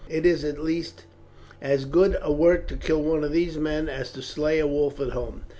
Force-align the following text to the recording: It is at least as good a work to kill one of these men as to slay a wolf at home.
It 0.09 0.25
is 0.25 0.43
at 0.43 0.57
least 0.57 1.03
as 1.61 1.85
good 1.85 2.17
a 2.23 2.33
work 2.33 2.67
to 2.69 2.75
kill 2.75 3.03
one 3.03 3.23
of 3.23 3.31
these 3.31 3.59
men 3.59 3.87
as 3.87 4.11
to 4.13 4.23
slay 4.23 4.57
a 4.57 4.65
wolf 4.65 4.99
at 4.99 5.09
home. 5.09 5.43